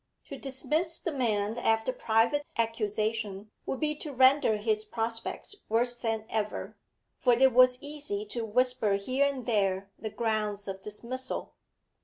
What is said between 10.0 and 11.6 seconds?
grounds of dismissal.